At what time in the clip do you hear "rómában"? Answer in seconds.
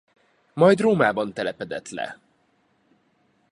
0.79-1.33